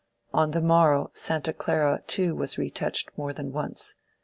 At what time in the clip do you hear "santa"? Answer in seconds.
1.13-1.53